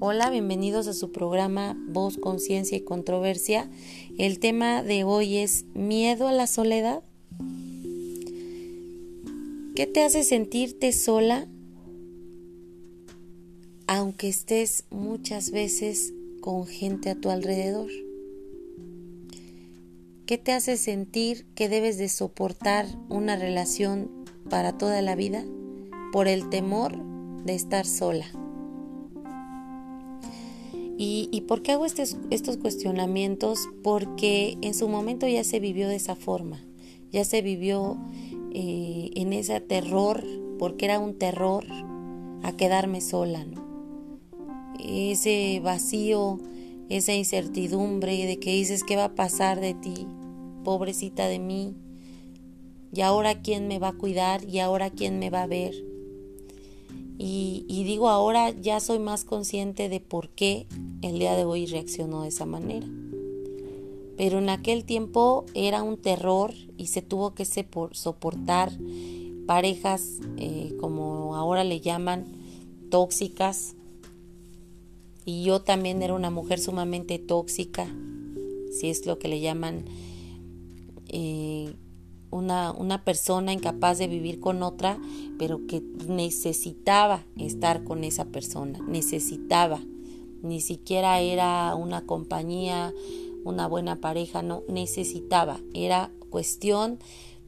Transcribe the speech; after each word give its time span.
Hola, 0.00 0.28
bienvenidos 0.28 0.88
a 0.88 0.92
su 0.92 1.12
programa 1.12 1.76
Voz, 1.88 2.18
Conciencia 2.18 2.76
y 2.76 2.80
Controversia. 2.80 3.70
El 4.18 4.40
tema 4.40 4.82
de 4.82 5.04
hoy 5.04 5.36
es 5.36 5.66
miedo 5.72 6.26
a 6.26 6.32
la 6.32 6.48
soledad. 6.48 7.04
¿Qué 9.76 9.86
te 9.86 10.02
hace 10.02 10.24
sentirte 10.24 10.90
sola 10.92 11.46
aunque 13.86 14.28
estés 14.28 14.84
muchas 14.90 15.52
veces 15.52 16.12
con 16.40 16.66
gente 16.66 17.10
a 17.10 17.14
tu 17.14 17.30
alrededor? 17.30 17.90
¿Qué 20.26 20.38
te 20.38 20.52
hace 20.52 20.76
sentir 20.76 21.46
que 21.54 21.68
debes 21.68 21.98
de 21.98 22.08
soportar 22.08 22.86
una 23.08 23.36
relación 23.36 24.10
para 24.50 24.76
toda 24.76 25.00
la 25.02 25.14
vida 25.14 25.44
por 26.12 26.26
el 26.26 26.50
temor 26.50 26.96
de 27.44 27.54
estar 27.54 27.86
sola? 27.86 28.26
¿Y, 30.96 31.40
por 31.48 31.62
qué 31.62 31.72
hago 31.72 31.86
estos, 31.86 32.16
cuestionamientos? 32.60 33.68
Porque 33.82 34.56
en 34.60 34.74
su 34.74 34.88
momento 34.88 35.26
ya 35.26 35.42
se 35.42 35.58
vivió 35.58 35.88
de 35.88 35.96
esa 35.96 36.14
forma, 36.14 36.64
ya 37.10 37.24
se 37.24 37.42
vivió 37.42 37.98
eh, 38.52 39.10
en 39.14 39.32
ese 39.32 39.60
terror, 39.60 40.24
porque 40.58 40.84
era 40.84 41.00
un 41.00 41.18
terror 41.18 41.64
a 42.42 42.52
quedarme 42.56 43.00
sola. 43.00 43.44
Ese 44.78 45.60
vacío, 45.64 46.38
esa 46.88 47.12
incertidumbre 47.12 48.26
de 48.26 48.38
que 48.38 48.52
dices 48.52 48.84
qué 48.84 48.94
va 48.94 49.06
a 49.06 49.14
pasar 49.16 49.60
de 49.60 49.74
ti, 49.74 50.06
pobrecita 50.62 51.26
de 51.26 51.40
mí, 51.40 51.74
y 52.92 53.00
ahora 53.00 53.42
quién 53.42 53.66
me 53.66 53.80
va 53.80 53.88
a 53.88 53.98
cuidar, 53.98 54.48
y 54.48 54.60
ahora 54.60 54.90
quién 54.90 55.18
me 55.18 55.30
va 55.30 55.42
a 55.42 55.48
ver. 55.48 55.74
Y, 57.16 57.84
digo, 57.84 58.08
ahora 58.08 58.50
ya 58.50 58.80
soy 58.80 58.98
más 58.98 59.24
consciente 59.24 59.88
de 59.88 60.00
por 60.00 60.30
qué 60.30 60.66
el 61.00 61.18
día 61.18 61.36
de 61.36 61.44
hoy 61.44 61.66
reaccionó 61.66 62.22
de 62.22 62.28
esa 62.28 62.44
manera. 62.44 62.88
Pero 64.16 64.38
en 64.38 64.48
aquel 64.48 64.84
tiempo 64.84 65.44
era 65.54 65.82
un 65.82 65.96
terror 65.96 66.52
y 66.76 66.88
se 66.88 67.02
tuvo 67.02 67.34
que 67.34 67.44
soportar 67.44 68.72
parejas, 69.46 70.20
eh, 70.38 70.74
como 70.80 71.36
ahora 71.36 71.64
le 71.64 71.80
llaman, 71.80 72.26
tóxicas. 72.90 73.74
Y 75.24 75.44
yo 75.44 75.62
también 75.62 76.02
era 76.02 76.14
una 76.14 76.30
mujer 76.30 76.58
sumamente 76.58 77.18
tóxica, 77.18 77.86
si 78.72 78.90
es 78.90 79.06
lo 79.06 79.18
que 79.18 79.28
le 79.28 79.40
llaman 79.40 79.84
eh, 81.08 81.74
una, 82.34 83.02
persona 83.04 83.52
incapaz 83.52 83.98
de 83.98 84.08
vivir 84.08 84.40
con 84.40 84.62
otra, 84.62 84.98
pero 85.38 85.66
que 85.66 85.82
necesitaba 86.08 87.24
estar 87.36 87.84
con 87.84 88.04
esa 88.04 88.26
persona, 88.26 88.80
necesitaba. 88.88 89.80
Ni 90.42 90.60
siquiera 90.60 91.20
era 91.20 91.74
una 91.74 92.04
compañía, 92.04 92.92
una 93.44 93.66
buena 93.66 93.96
pareja, 93.96 94.42
no, 94.42 94.62
necesitaba. 94.68 95.60
Era 95.72 96.10
cuestión 96.28 96.98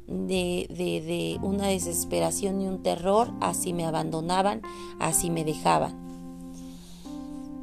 de, 0.06 0.66
de, 0.70 1.38
una 1.42 1.68
desesperación 1.68 2.60
y 2.60 2.68
un 2.68 2.82
terror, 2.82 3.32
así 3.40 3.72
me 3.72 3.84
abandonaban, 3.84 4.62
así 4.98 5.30
me 5.30 5.44
dejaban. 5.44 6.06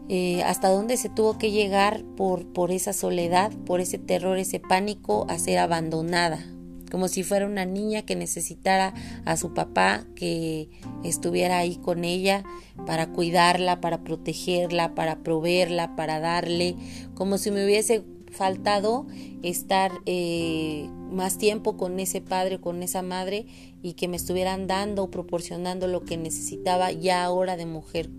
Eh, 0.10 0.44
hasta 0.44 0.70
dónde 0.70 0.98
se 0.98 1.08
tuvo 1.08 1.38
que 1.38 1.52
llegar 1.52 2.04
por, 2.18 2.46
por 2.46 2.72
esa 2.72 2.92
soledad, 2.92 3.54
por 3.66 3.80
ese 3.80 3.98
terror, 3.98 4.38
ese 4.38 4.60
pánico, 4.60 5.26
a 5.30 5.40
ser 5.40 5.58
abandonada, 5.60 6.53
como 6.94 7.08
si 7.08 7.24
fuera 7.24 7.48
una 7.48 7.66
niña 7.66 8.04
que 8.04 8.16
necesitara 8.16 8.94
a 9.26 9.36
su 9.36 9.56
papá 9.56 10.06
que 10.14 10.70
estuviera 11.04 11.58
ahí 11.58 11.78
con 11.78 12.06
ella 12.06 12.44
para 12.86 13.08
cuidarla, 13.08 13.82
para 13.82 14.04
protegerla, 14.04 14.94
para 14.94 15.24
proveerla, 15.24 15.96
para 15.96 16.20
darle, 16.20 16.76
como 17.16 17.40
si 17.40 17.50
me 17.50 17.66
hubiese 17.66 18.04
faltado 18.30 19.08
estar 19.42 19.92
eh, 20.06 20.88
más 21.10 21.40
tiempo 21.40 21.78
con 21.78 22.00
ese 22.00 22.22
padre, 22.22 22.62
con 22.62 22.84
esa 22.84 23.02
madre 23.02 23.48
y 23.82 23.94
que 23.94 24.08
me 24.08 24.18
estuvieran 24.18 24.68
dando, 24.68 25.10
proporcionando 25.10 25.88
lo 25.88 26.06
que 26.06 26.18
necesitaba 26.18 26.92
ya 26.92 27.24
ahora 27.24 27.58
de 27.58 27.66
mujer, 27.66 28.12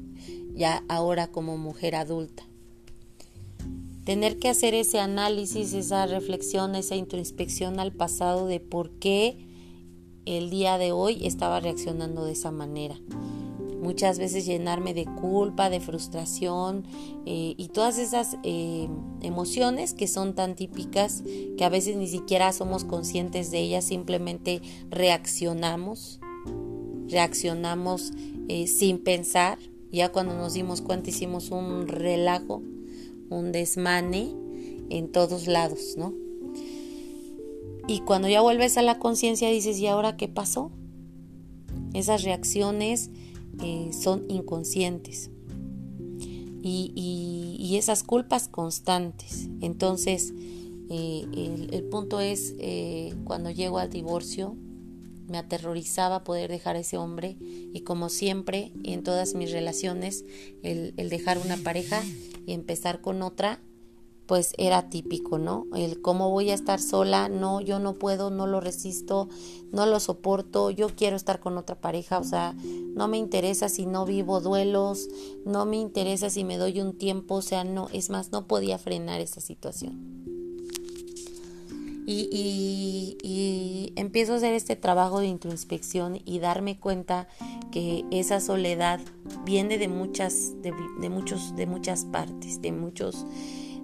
ya 0.53 0.83
ahora 0.89 1.29
como 1.29 1.57
mujer 1.59 1.95
adulta 1.95 2.43
tener 4.04 4.38
que 4.38 4.48
hacer 4.48 4.75
ese 4.75 5.00
análisis, 5.00 5.72
esa 5.72 6.06
reflexión, 6.06 6.75
esa 6.75 6.94
introspección 6.94 7.81
al 7.81 7.92
pasado 7.92 8.47
de 8.47 8.60
por 8.60 8.91
qué 8.98 9.48
el 10.26 10.50
día 10.50 10.78
de 10.78 10.92
hoy 10.92 11.26
estaba 11.26 11.60
reaccionando 11.60 12.25
de 12.25 12.32
esa 12.32 12.50
manera. 12.50 13.00
Muchas 13.81 14.19
veces 14.19 14.47
llenarme 14.47 14.94
de 14.94 15.04
culpa, 15.04 15.69
de 15.69 15.78
frustración 15.78 16.84
eh, 17.26 17.54
y 17.59 17.69
todas 17.69 17.98
esas 17.98 18.38
eh, 18.42 18.88
emociones 19.20 19.92
que 19.92 20.09
son 20.09 20.34
tan 20.34 20.54
típicas 20.54 21.22
que 21.59 21.65
a 21.65 21.69
veces 21.69 21.97
ni 21.97 22.06
siquiera 22.06 22.50
somos 22.54 22.84
conscientes 22.84 23.50
de 23.50 23.60
ellas, 23.60 23.84
simplemente 23.84 24.62
reaccionamos, 24.88 26.19
reaccionamos 27.09 28.12
eh, 28.48 28.66
sin 28.66 28.98
pensar. 28.98 29.59
Ya 29.92 30.10
cuando 30.10 30.34
nos 30.34 30.54
dimos 30.54 30.81
cuenta 30.81 31.10
hicimos 31.10 31.50
un 31.50 31.86
relajo 31.86 32.62
un 33.31 33.53
desmane 33.53 34.35
en 34.91 35.11
todos 35.11 35.47
lados, 35.47 35.95
¿no? 35.97 36.15
Y 37.87 38.01
cuando 38.01 38.29
ya 38.29 38.41
vuelves 38.41 38.79
a 38.79 38.83
la 38.83 38.99
conciencia 38.99 39.51
dices, 39.51 39.79
¿y 39.79 39.87
ahora 39.87 40.17
qué 40.17 40.29
pasó? 40.29 40.71
Esas 41.93 42.23
reacciones 42.23 43.11
eh, 43.63 43.91
son 43.93 44.25
inconscientes 44.29 45.31
y, 46.63 47.77
esas 47.77 48.05
culpas 48.05 48.49
constantes. 48.49 49.49
Entonces, 49.61 50.33
eh, 50.91 51.27
el, 51.73 51.83
punto 51.84 52.21
es, 52.21 52.55
eh, 52.59 53.13
cuando 53.25 53.51
llego 53.51 53.79
al 53.79 53.91
divorcio, 53.91 54.57
me 55.29 55.39
aterrorizaba 55.39 56.25
poder 56.25 56.51
dejar 56.51 56.77
a 56.77 56.81
ese 56.81 56.97
hombre 56.97 57.37
y 57.41 57.81
como 57.81 58.09
siempre 58.09 58.73
en 58.83 59.03
todas 59.03 59.35
mis 59.35 59.53
relaciones, 59.53 60.25
el, 60.62 60.95
el 60.97 61.09
dejar 61.09 61.39
una 61.39 61.57
pareja 61.57 62.03
y 62.47 62.53
empezar 62.53 63.01
con 63.01 63.23
otra, 63.23 63.61
pues 64.27 64.55
era 64.57 64.89
típico, 64.89 65.39
¿no? 65.39 65.67
El 65.75 66.01
cómo 66.01 66.31
voy 66.31 66.51
a 66.51 66.55
estar 66.55 66.81
sola, 66.81 67.29
no, 67.29 67.61
yo 67.61 67.79
no 67.79 67.95
puedo, 67.95 68.31
no 68.31 68.47
lo 68.47 68.61
resisto, 68.61 69.29
no 69.71 69.87
lo 69.87 70.01
soporto, 70.01 70.71
yo 70.71 70.89
quiero 70.89 71.17
estar 71.17 71.41
con 71.41 71.59
otra 71.59 71.81
pareja, 71.81 72.19
o 72.19 72.25
sea, 72.25 72.55
no 72.95 73.09
me 73.09 73.19
interesa 73.19 73.69
si 73.69 73.87
no 73.87 74.07
vivo 74.07 74.41
duelos, 74.41 75.09
no 75.45 75.67
me 75.67 75.77
interesa 75.77 76.31
si 76.31 76.45
me 76.45 76.57
doy 76.57 76.81
un 76.81 76.97
tiempo, 76.97 77.37
o 77.37 77.43
sea, 77.43 77.65
no, 77.65 77.89
es 77.93 78.11
más, 78.11 78.33
no 78.33 78.47
podía 78.47 78.79
frenar 78.79 79.21
esa 79.21 79.41
situación. 79.41 80.24
Y, 82.06 82.28
y, 82.31 83.16
y 83.22 83.92
empiezo 83.97 84.34
a 84.34 84.37
hacer 84.37 84.53
este 84.53 84.76
trabajo 84.76 85.20
de 85.20 85.26
introspección 85.26 86.20
y 86.25 86.38
darme 86.38 86.78
cuenta 86.78 87.28
que 87.72 88.04
esa 88.10 88.41
soledad 88.41 89.00
viene 89.44 89.78
de 89.78 89.88
muchas, 89.88 90.53
de, 90.62 90.72
muchos, 91.09 91.56
de 91.56 91.66
muchas 91.66 92.04
partes, 92.04 92.60
de 92.60 92.72
muchos, 92.72 93.26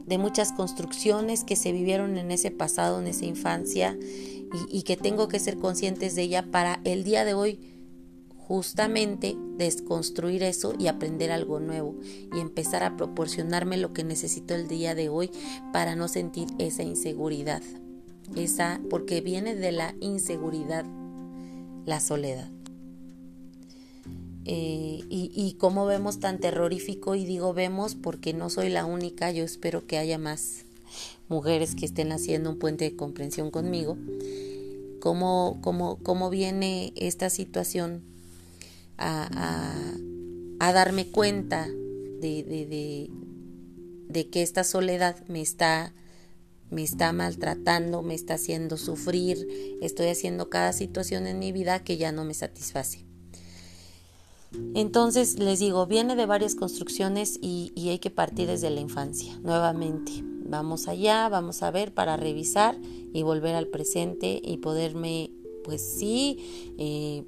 de 0.07 0.19
muchas 0.19 0.53
construcciones 0.53 1.45
que 1.45 1.57
se 1.57 1.73
vivieron 1.73 2.19
en 2.19 2.31
ese 2.31 2.51
pasado, 2.51 3.01
en 3.01 3.07
esa 3.07 3.25
infancia, 3.25 3.97
y, 4.01 4.79
y 4.79 4.83
que 4.83 4.97
tengo 4.97 5.29
que 5.29 5.39
ser 5.39 5.59
conscientes 5.59 6.15
de 6.15 6.23
ella 6.23 6.51
para 6.51 6.81
el 6.85 7.05
día 7.05 7.25
de 7.25 7.35
hoy 7.35 7.59
justamente 8.51 9.37
desconstruir 9.57 10.43
eso 10.43 10.75
y 10.77 10.89
aprender 10.89 11.31
algo 11.31 11.61
nuevo 11.61 11.95
y 12.35 12.41
empezar 12.41 12.83
a 12.83 12.97
proporcionarme 12.97 13.77
lo 13.77 13.93
que 13.93 14.03
necesito 14.03 14.57
el 14.57 14.67
día 14.67 14.97
de 14.97 15.09
hoy 15.09 15.31
para 15.73 15.95
no 15.95 16.09
sentir 16.09 16.49
esa 16.59 16.83
inseguridad. 16.83 17.63
Esa 18.37 18.81
porque 18.89 19.21
viene 19.21 19.55
de 19.55 19.73
la 19.73 19.95
inseguridad, 20.01 20.85
la 21.87 22.01
soledad. 22.01 22.51
Eh, 24.47 25.05
y, 25.11 25.55
como 25.59 25.87
vemos 25.87 26.19
tan 26.19 26.39
terrorífico, 26.39 27.15
y 27.15 27.25
digo 27.25 27.53
vemos 27.53 27.95
porque 27.95 28.33
no 28.33 28.49
soy 28.51 28.69
la 28.71 28.85
única, 28.85 29.31
yo 29.31 29.45
espero 29.45 29.87
que 29.87 29.99
haya 29.99 30.19
más 30.19 30.65
mujeres 31.29 31.75
que 31.75 31.87
estén 31.87 32.11
haciendo 32.11 32.51
un 32.51 32.59
puente 32.59 32.85
de 32.85 32.97
comprensión 32.97 33.51
conmigo, 33.51 33.97
cómo, 34.99 35.59
cómo, 35.61 35.99
cómo 36.03 36.31
viene 36.31 36.93
esta 36.97 37.31
situación 37.31 38.03
a, 38.99 39.95
a, 40.59 40.73
darme 40.73 41.07
cuenta 41.07 41.69
de, 41.69 42.43
de, 42.43 43.11
de 44.09 44.29
que 44.29 44.43
esta 44.43 44.65
soledad 44.65 45.17
me 45.29 45.43
está 45.43 45.93
me 46.71 46.83
está 46.83 47.13
maltratando, 47.13 48.03
me 48.03 48.15
está 48.15 48.35
haciendo 48.35 48.77
sufrir, 48.77 49.47
estoy 49.83 50.09
haciendo 50.09 50.49
cada 50.49 50.73
situación 50.73 51.27
en 51.27 51.39
mi 51.39 51.53
vida 51.53 51.83
que 51.83 51.97
ya 51.97 52.13
no 52.13 52.25
me 52.25 52.35
satisface. 52.35 53.05
Entonces 54.75 55.39
les 55.39 55.61
digo, 55.61 55.87
viene 55.87 56.17
de 56.17 56.27
varias 56.27 56.55
construcciones 56.55 57.39
y, 57.41 57.73
hay 57.89 57.99
que 57.99 58.11
partir 58.11 58.49
desde 58.49 58.71
la 58.71 58.81
infancia, 58.81 59.39
nuevamente. 59.43 60.13
Vamos 60.23 60.89
allá, 60.89 61.29
vamos 61.29 61.63
a 61.63 61.71
ver 61.71 61.95
para 61.95 62.17
revisar 62.17 62.77
y 63.13 63.23
volver 63.23 63.55
al 63.55 63.69
presente 63.69 64.41
y 64.43 64.57
poderme, 64.57 65.31
pues 65.63 65.97
sí, 65.99 66.75
eh, 66.79 67.25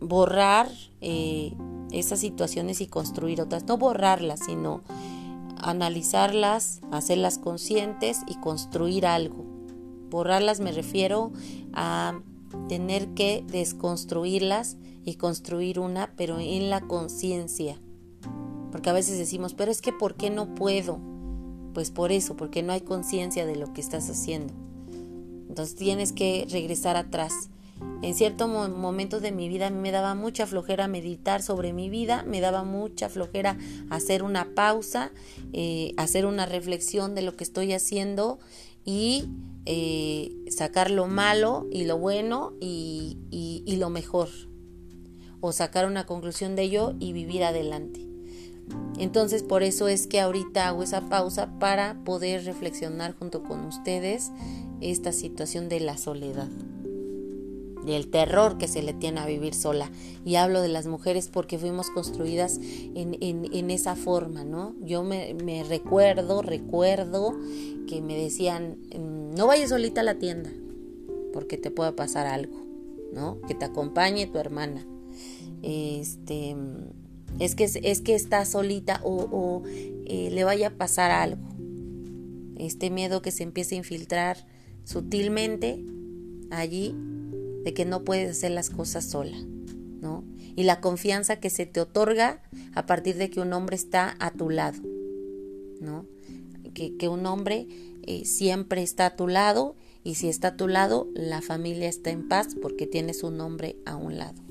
borrar 0.00 0.70
eh, 1.02 1.52
esas 1.92 2.20
situaciones 2.20 2.80
y 2.80 2.86
construir 2.86 3.42
otras. 3.42 3.64
No 3.64 3.76
borrarlas, 3.76 4.40
sino 4.46 4.82
analizarlas, 5.64 6.80
hacerlas 6.92 7.38
conscientes 7.38 8.20
y 8.28 8.36
construir 8.36 9.06
algo. 9.06 9.44
Borrarlas 10.10 10.60
me 10.60 10.72
refiero 10.72 11.32
a 11.72 12.20
tener 12.68 13.08
que 13.14 13.44
desconstruirlas 13.48 14.76
y 15.04 15.16
construir 15.16 15.80
una, 15.80 16.14
pero 16.16 16.38
en 16.38 16.70
la 16.70 16.80
conciencia. 16.82 17.80
Porque 18.70 18.90
a 18.90 18.94
veces 18.94 19.18
decimos, 19.18 19.54
pero 19.54 19.70
es 19.70 19.80
que 19.80 19.92
¿por 19.92 20.16
qué 20.16 20.30
no 20.30 20.54
puedo? 20.54 20.98
Pues 21.72 21.90
por 21.90 22.12
eso, 22.12 22.36
porque 22.36 22.62
no 22.62 22.72
hay 22.72 22.80
conciencia 22.80 23.46
de 23.46 23.56
lo 23.56 23.72
que 23.72 23.80
estás 23.80 24.08
haciendo. 24.10 24.54
Entonces 25.48 25.76
tienes 25.76 26.12
que 26.12 26.46
regresar 26.50 26.96
atrás. 26.96 27.50
En 28.04 28.14
cierto 28.14 28.48
momento 28.48 29.18
de 29.18 29.32
mi 29.32 29.48
vida 29.48 29.70
me 29.70 29.90
daba 29.90 30.14
mucha 30.14 30.46
flojera 30.46 30.88
meditar 30.88 31.40
sobre 31.40 31.72
mi 31.72 31.88
vida, 31.88 32.22
me 32.28 32.42
daba 32.42 32.62
mucha 32.62 33.08
flojera 33.08 33.56
hacer 33.88 34.22
una 34.22 34.54
pausa, 34.54 35.10
eh, 35.54 35.94
hacer 35.96 36.26
una 36.26 36.44
reflexión 36.44 37.14
de 37.14 37.22
lo 37.22 37.34
que 37.34 37.44
estoy 37.44 37.72
haciendo 37.72 38.38
y 38.84 39.30
eh, 39.64 40.36
sacar 40.50 40.90
lo 40.90 41.06
malo 41.06 41.66
y 41.72 41.86
lo 41.86 41.96
bueno 41.96 42.52
y, 42.60 43.16
y 43.30 43.76
lo 43.76 43.88
mejor. 43.88 44.28
O 45.40 45.52
sacar 45.52 45.86
una 45.86 46.04
conclusión 46.04 46.56
de 46.56 46.64
ello 46.64 46.94
y 47.00 47.14
vivir 47.14 47.42
adelante. 47.42 48.06
Entonces 48.98 49.42
por 49.42 49.62
eso 49.62 49.88
es 49.88 50.06
que 50.06 50.20
ahorita 50.20 50.68
hago 50.68 50.82
esa 50.82 51.08
pausa 51.08 51.58
para 51.58 52.04
poder 52.04 52.44
reflexionar 52.44 53.14
junto 53.18 53.42
con 53.42 53.64
ustedes 53.64 54.30
esta 54.82 55.10
situación 55.12 55.70
de 55.70 55.80
la 55.80 55.96
soledad 55.96 56.50
del 57.84 58.08
terror 58.08 58.58
que 58.58 58.68
se 58.68 58.82
le 58.82 58.92
tiene 58.92 59.20
a 59.20 59.26
vivir 59.26 59.54
sola. 59.54 59.90
Y 60.24 60.36
hablo 60.36 60.62
de 60.62 60.68
las 60.68 60.86
mujeres 60.86 61.28
porque 61.28 61.58
fuimos 61.58 61.90
construidas 61.90 62.58
en, 62.94 63.70
esa 63.70 63.96
forma, 63.96 64.44
¿no? 64.44 64.74
Yo 64.80 65.02
me, 65.02 65.64
recuerdo, 65.68 66.42
recuerdo 66.42 67.34
que 67.86 68.00
me 68.00 68.16
decían, 68.16 68.78
mm, 68.96 69.34
no 69.34 69.46
vayas 69.46 69.70
solita 69.70 70.00
a 70.00 70.04
la 70.04 70.18
tienda, 70.18 70.50
porque 71.32 71.58
te 71.58 71.70
puede 71.70 71.92
pasar 71.92 72.26
algo, 72.26 72.56
¿no? 73.12 73.40
Que 73.42 73.54
te 73.54 73.64
acompañe 73.64 74.26
tu 74.26 74.38
hermana. 74.38 74.86
Este, 75.62 76.56
es 77.38 77.54
que, 77.54 77.64
es 77.64 78.00
que 78.00 78.14
está 78.14 78.44
solita 78.44 79.00
o, 79.02 79.28
o 79.30 79.62
eh, 79.66 80.30
le 80.32 80.44
vaya 80.44 80.68
a 80.68 80.70
pasar 80.70 81.10
algo. 81.10 81.42
Este 82.56 82.90
miedo 82.90 83.20
que 83.20 83.32
se 83.32 83.42
empieza 83.42 83.74
a 83.74 83.78
infiltrar 83.78 84.46
sutilmente 84.84 85.84
allí 86.50 86.94
de 87.64 87.74
que 87.74 87.84
no 87.84 88.04
puedes 88.04 88.30
hacer 88.30 88.52
las 88.52 88.70
cosas 88.70 89.04
sola, 89.04 89.36
¿no? 90.00 90.24
Y 90.54 90.64
la 90.64 90.80
confianza 90.80 91.40
que 91.40 91.50
se 91.50 91.66
te 91.66 91.80
otorga 91.80 92.42
a 92.74 92.86
partir 92.86 93.16
de 93.16 93.30
que 93.30 93.40
un 93.40 93.52
hombre 93.52 93.74
está 93.74 94.16
a 94.20 94.30
tu 94.30 94.50
lado, 94.50 94.80
¿no? 95.80 96.06
Que, 96.74 97.08
un 97.08 97.24
hombre 97.26 97.68
eh, 98.02 98.24
siempre 98.24 98.82
está 98.82 99.06
a 99.06 99.16
tu 99.16 99.28
lado 99.28 99.76
y 100.02 100.16
si 100.16 100.28
está 100.28 100.48
a 100.48 100.56
tu 100.56 100.68
lado, 100.68 101.08
la 101.14 101.40
familia 101.40 101.88
está 101.88 102.10
en 102.10 102.28
paz 102.28 102.56
porque 102.60 102.86
tienes 102.86 103.22
un 103.22 103.40
hombre 103.40 103.76
a 103.86 103.96
un 103.96 104.18
lado. 104.18 104.42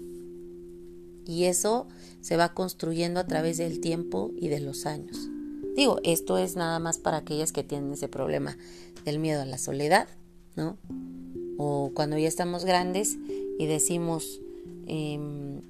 Y 1.26 1.46
eso 1.46 1.88
se 2.22 2.38
va 2.38 2.54
construyendo 2.54 3.20
a 3.20 3.28
través 3.28 3.58
del 3.58 3.80
tiempo 3.80 4.32
y 4.36 4.48
de 4.48 4.60
los 4.60 4.86
años. 4.86 5.30
Digo, 5.76 6.00
esto 6.04 6.38
es 6.38 6.56
nada 6.56 6.80
más 6.80 6.98
para 6.98 7.18
aquellas 7.18 7.52
que 7.52 7.64
tienen 7.64 7.94
ese 7.94 8.08
problema 8.08 8.58
del 9.06 9.20
miedo 9.20 9.42
a 9.42 9.46
la 9.46 9.58
soledad, 9.58 10.08
¿no? 10.56 10.78
O 11.58 11.92
cuando 11.94 12.18
ya 12.18 12.28
estamos 12.28 12.66
grandes 12.66 13.18
y 13.60 13.66
decimos, 13.66 14.42
em, 14.88 15.62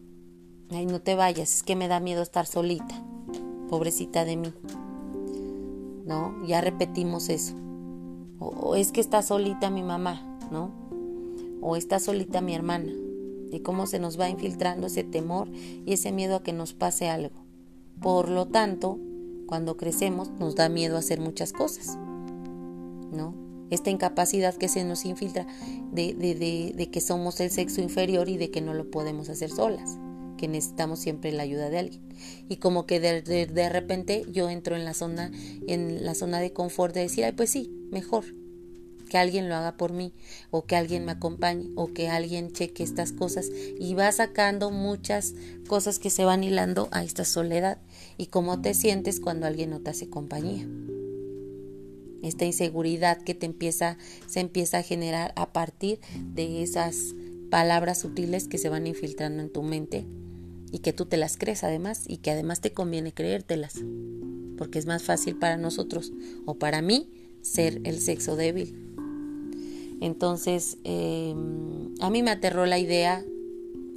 ay, 0.69 0.85
no 0.85 1.01
te 1.01 1.15
vayas, 1.15 1.55
es 1.55 1.63
que 1.63 1.75
me 1.75 1.87
da 1.87 1.99
miedo 1.99 2.21
estar 2.21 2.45
solita, 2.45 3.03
pobrecita 3.69 4.25
de 4.25 4.37
mí. 4.37 4.53
¿No? 6.05 6.45
Ya 6.45 6.59
repetimos 6.59 7.29
eso. 7.29 7.55
O, 8.39 8.75
es 8.75 8.91
que 8.91 8.99
está 8.99 9.21
solita 9.21 9.69
mi 9.69 9.83
mamá, 9.83 10.21
¿no? 10.51 10.71
O 11.61 11.77
está 11.77 11.99
solita 11.99 12.41
mi 12.41 12.53
hermana. 12.53 12.91
Y 13.51 13.61
cómo 13.61 13.85
se 13.85 13.99
nos 13.99 14.19
va 14.19 14.29
infiltrando 14.29 14.87
ese 14.87 15.03
temor 15.03 15.47
y 15.53 15.93
ese 15.93 16.11
miedo 16.11 16.35
a 16.35 16.43
que 16.43 16.51
nos 16.51 16.73
pase 16.73 17.07
algo. 17.07 17.45
Por 18.01 18.27
lo 18.27 18.47
tanto, 18.47 18.99
cuando 19.45 19.77
crecemos 19.77 20.29
nos 20.39 20.55
da 20.55 20.67
miedo 20.67 20.97
hacer 20.97 21.21
muchas 21.21 21.53
cosas, 21.53 21.97
¿no? 23.11 23.42
Esta 23.73 23.89
incapacidad 23.89 24.55
que 24.55 24.67
se 24.67 24.83
nos 24.83 25.05
infiltra 25.05 25.47
de, 25.91 26.13
de, 26.13 26.89
que 26.91 27.01
somos 27.01 27.39
el 27.39 27.51
sexo 27.51 27.81
inferior 27.81 28.29
y 28.29 28.37
de 28.37 28.51
que 28.51 28.61
no 28.61 28.73
lo 28.73 28.89
podemos 28.89 29.29
hacer 29.29 29.49
solas, 29.49 29.97
que 30.37 30.47
necesitamos 30.47 30.99
siempre 30.99 31.31
la 31.31 31.43
ayuda 31.43 31.69
de 31.69 31.79
alguien. 31.79 32.01
Y 32.49 32.57
como 32.57 32.85
que 32.85 32.99
de, 32.99 33.21
de, 33.21 33.69
repente 33.69 34.25
yo 34.31 34.49
entro 34.49 34.75
en 34.75 34.85
la 34.85 34.93
zona, 34.93 35.31
en 35.67 36.05
la 36.05 36.15
zona 36.15 36.39
de 36.39 36.53
confort 36.53 36.93
de 36.93 37.01
decir, 37.01 37.25
ay, 37.25 37.33
pues 37.33 37.49
sí, 37.49 37.71
mejor 37.91 38.25
que 39.09 39.19
alguien 39.19 39.47
lo 39.47 39.53
haga 39.53 39.77
por 39.77 39.93
mí 39.93 40.11
o 40.49 40.63
que 40.63 40.75
alguien 40.75 41.05
me 41.05 41.11
acompañe 41.11 41.69
o 41.75 41.93
que 41.93 42.09
alguien 42.09 42.51
cheque 42.51 42.81
estas 42.81 43.11
cosas 43.11 43.47
y 43.79 43.93
va 43.93 44.11
sacando 44.11 44.71
muchas 44.71 45.35
cosas 45.67 45.99
que 45.99 46.09
se 46.09 46.25
van 46.25 46.43
hilando 46.43 46.89
a 46.91 47.03
esta 47.03 47.23
soledad. 47.23 47.77
Y 48.17 48.27
cómo 48.27 48.61
te 48.61 48.73
sientes 48.73 49.19
cuando 49.19 49.45
alguien 49.45 49.69
no 49.69 49.81
te 49.81 49.91
hace 49.91 50.09
compañía 50.09 50.67
esta 52.23 52.45
inseguridad 52.45 53.21
que 53.21 53.35
te 53.35 53.45
empieza, 53.45 53.97
se 54.25 54.39
empieza 54.39 54.79
a 54.79 54.83
generar 54.83 55.33
a 55.35 55.53
partir 55.53 55.99
de 56.33 56.63
esas 56.63 57.13
palabras 57.51 57.99
sutiles 57.99 58.47
que 58.47 58.57
se 58.57 58.69
van 58.69 58.87
infiltrando 58.87 59.43
en 59.43 59.51
tu 59.51 59.61
mente 59.61 60.05
y 60.71 60.79
que 60.79 60.93
tú 60.93 61.05
te 61.05 61.17
las 61.17 61.37
crees 61.37 61.63
además 61.63 62.05
y 62.07 62.17
que 62.17 62.31
además 62.31 62.61
te 62.61 62.73
conviene 62.73 63.13
creértelas 63.13 63.75
porque 64.57 64.79
es 64.79 64.85
más 64.85 65.03
fácil 65.03 65.35
para 65.35 65.57
nosotros 65.57 66.13
o 66.45 66.55
para 66.55 66.81
mí 66.81 67.09
ser 67.41 67.81
el 67.83 67.99
sexo 67.99 68.35
débil. 68.35 68.75
Entonces, 70.01 70.77
em, 70.83 71.93
a 71.99 72.09
mí 72.09 72.23
me 72.23 72.31
aterró 72.31 72.65
la 72.65 72.79
idea 72.79 73.23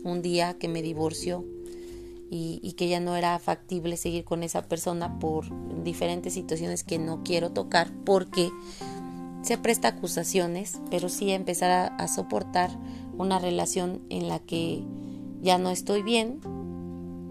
un 0.05 0.23
día 0.23 0.57
que 0.59 0.69
me 0.69 0.83
divorció 0.83 1.45
y, 2.31 2.73
que 2.77 2.89
ya 2.89 3.01
no 3.01 3.17
era 3.17 3.39
factible 3.39 3.97
seguir 3.97 4.25
con 4.25 4.43
esa 4.43 4.69
persona 4.69 5.19
por 5.19 5.47
diferentes 5.87 6.35
situaciones 6.35 6.85
que 6.85 6.99
no 6.99 7.23
quiero 7.25 7.53
tocar 7.53 7.91
porque 8.05 8.51
se 9.41 9.57
presta 9.57 9.89
acusaciones, 9.89 10.81
pero 10.91 11.09
sí 11.09 11.31
empezar 11.31 11.95
a, 11.97 12.09
soportar 12.09 12.71
una 13.17 13.39
relación 13.39 14.03
en 14.11 14.29
la 14.29 14.41
que 14.41 14.83
ya 15.41 15.57
no 15.57 15.71
estoy 15.71 16.03
bien, 16.03 16.41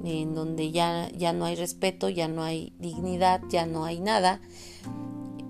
en 0.04 0.34
donde 0.34 0.72
ya, 0.72 1.10
ya 1.12 1.34
no 1.34 1.46
hay 1.46 1.56
respeto, 1.56 2.10
ya 2.10 2.28
no 2.28 2.42
hay 2.42 2.74
dignidad, 2.80 3.42
ya 3.50 3.66
no 3.66 3.86
hay 3.86 4.00
nada, 4.00 4.40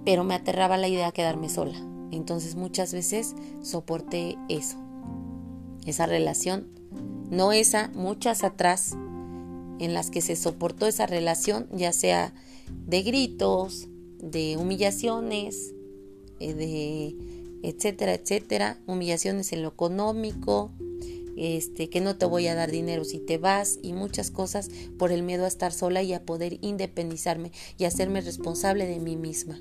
pero 0.03 0.23
me 0.23 0.33
aterraba 0.33 0.77
la 0.77 0.87
idea 0.87 1.05
de 1.07 1.13
quedarme 1.13 1.49
sola. 1.49 1.77
Entonces 2.11 2.55
muchas 2.55 2.93
veces 2.93 3.35
soporté 3.61 4.37
eso, 4.49 4.77
esa 5.85 6.05
relación, 6.07 6.67
no 7.29 7.51
esa, 7.51 7.89
muchas 7.93 8.43
atrás, 8.43 8.95
en 9.79 9.93
las 9.93 10.09
que 10.09 10.21
se 10.21 10.35
soportó 10.35 10.87
esa 10.87 11.05
relación, 11.05 11.67
ya 11.71 11.91
sea 11.93 12.33
de 12.87 13.01
gritos, 13.03 13.87
de 14.19 14.57
humillaciones, 14.57 15.73
eh, 16.39 16.53
de 16.53 17.15
etcétera, 17.63 18.13
etcétera, 18.13 18.79
humillaciones 18.85 19.51
en 19.53 19.63
lo 19.63 19.69
económico, 19.69 20.71
este, 21.37 21.89
que 21.89 22.01
no 22.01 22.15
te 22.15 22.25
voy 22.25 22.47
a 22.47 22.55
dar 22.55 22.71
dinero 22.71 23.03
si 23.03 23.19
te 23.19 23.37
vas 23.37 23.79
y 23.81 23.93
muchas 23.93 24.31
cosas 24.31 24.69
por 24.97 25.11
el 25.11 25.23
miedo 25.23 25.45
a 25.45 25.47
estar 25.47 25.71
sola 25.71 26.01
y 26.01 26.13
a 26.13 26.23
poder 26.23 26.57
independizarme 26.61 27.51
y 27.77 27.85
hacerme 27.85 28.21
responsable 28.21 28.85
de 28.87 28.99
mí 28.99 29.15
misma. 29.15 29.59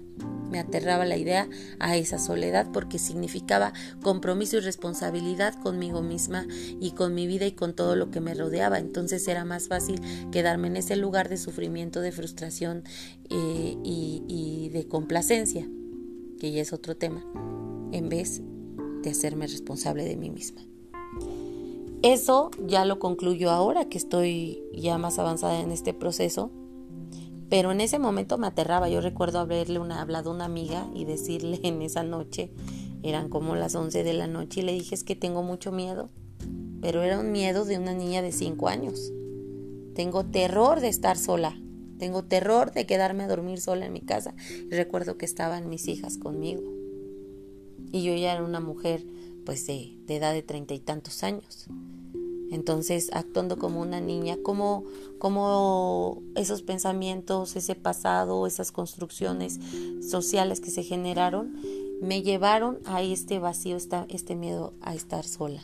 Me 0.50 0.60
aterraba 0.60 1.04
la 1.04 1.16
idea 1.16 1.48
a 1.80 1.96
esa 1.96 2.20
soledad 2.20 2.68
porque 2.72 3.00
significaba 3.00 3.72
compromiso 4.02 4.56
y 4.56 4.60
responsabilidad 4.60 5.60
conmigo 5.60 6.00
misma 6.00 6.46
y 6.80 6.92
con 6.92 7.12
mi 7.12 7.26
vida 7.26 7.46
y 7.46 7.52
con 7.52 7.74
todo 7.74 7.96
lo 7.96 8.12
que 8.12 8.20
me 8.20 8.34
rodeaba. 8.34 8.78
Entonces 8.78 9.26
era 9.26 9.44
más 9.44 9.66
fácil 9.66 10.00
quedarme 10.30 10.68
en 10.68 10.76
ese 10.76 10.94
lugar 10.94 11.28
de 11.28 11.38
sufrimiento, 11.38 12.00
de 12.00 12.12
frustración 12.12 12.84
eh, 13.30 13.76
y, 13.82 14.22
y 14.28 14.68
de 14.68 14.86
complacencia, 14.86 15.68
que 16.38 16.52
ya 16.52 16.62
es 16.62 16.72
otro 16.72 16.96
tema, 16.96 17.24
en 17.90 18.08
vez 18.08 18.40
de 19.02 19.10
hacerme 19.10 19.48
responsable 19.48 20.04
de 20.04 20.16
mí 20.16 20.30
misma. 20.30 20.62
Eso 22.04 22.50
ya 22.62 22.84
lo 22.84 22.98
concluyo 22.98 23.50
ahora 23.50 23.88
que 23.88 23.96
estoy 23.96 24.62
ya 24.74 24.98
más 24.98 25.18
avanzada 25.18 25.58
en 25.62 25.72
este 25.72 25.94
proceso, 25.94 26.50
pero 27.48 27.72
en 27.72 27.80
ese 27.80 27.98
momento 27.98 28.36
me 28.36 28.46
aterraba. 28.46 28.90
Yo 28.90 29.00
recuerdo 29.00 29.38
haberle 29.38 29.78
una, 29.78 30.02
hablado 30.02 30.30
a 30.30 30.34
una 30.34 30.44
amiga 30.44 30.86
y 30.94 31.06
decirle 31.06 31.60
en 31.62 31.80
esa 31.80 32.02
noche, 32.02 32.52
eran 33.02 33.30
como 33.30 33.56
las 33.56 33.74
11 33.74 34.04
de 34.04 34.12
la 34.12 34.26
noche, 34.26 34.60
y 34.60 34.64
le 34.64 34.74
dije 34.74 34.94
es 34.94 35.02
que 35.02 35.16
tengo 35.16 35.42
mucho 35.42 35.72
miedo, 35.72 36.10
pero 36.82 37.02
era 37.02 37.18
un 37.18 37.32
miedo 37.32 37.64
de 37.64 37.78
una 37.78 37.94
niña 37.94 38.20
de 38.20 38.32
5 38.32 38.68
años. 38.68 39.10
Tengo 39.94 40.26
terror 40.26 40.80
de 40.82 40.88
estar 40.88 41.16
sola, 41.16 41.58
tengo 41.98 42.22
terror 42.22 42.70
de 42.72 42.84
quedarme 42.84 43.22
a 43.22 43.28
dormir 43.28 43.62
sola 43.62 43.86
en 43.86 43.94
mi 43.94 44.02
casa. 44.02 44.34
Y 44.70 44.74
recuerdo 44.74 45.16
que 45.16 45.24
estaban 45.24 45.70
mis 45.70 45.88
hijas 45.88 46.18
conmigo. 46.18 46.64
Y 47.92 48.02
yo 48.02 48.14
ya 48.14 48.34
era 48.34 48.44
una 48.44 48.60
mujer 48.60 49.06
pues 49.44 49.66
de, 49.66 49.96
de 50.06 50.16
edad 50.16 50.32
de 50.32 50.42
treinta 50.42 50.74
y 50.74 50.80
tantos 50.80 51.22
años. 51.22 51.66
Entonces, 52.50 53.10
actuando 53.12 53.58
como 53.58 53.80
una 53.80 54.00
niña, 54.00 54.36
como, 54.42 54.84
como 55.18 56.22
esos 56.36 56.62
pensamientos, 56.62 57.56
ese 57.56 57.74
pasado, 57.74 58.46
esas 58.46 58.70
construcciones 58.70 59.58
sociales 60.08 60.60
que 60.60 60.70
se 60.70 60.84
generaron, 60.84 61.56
me 62.00 62.22
llevaron 62.22 62.78
a 62.84 63.02
este 63.02 63.40
vacío, 63.40 63.76
este 63.76 64.36
miedo 64.36 64.72
a 64.82 64.94
estar 64.94 65.24
sola. 65.24 65.62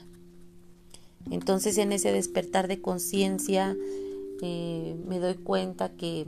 Entonces, 1.30 1.78
en 1.78 1.92
ese 1.92 2.12
despertar 2.12 2.66
de 2.66 2.80
conciencia, 2.80 3.76
eh, 4.42 4.96
me 5.06 5.20
doy 5.20 5.34
cuenta 5.34 5.90
que, 5.90 6.26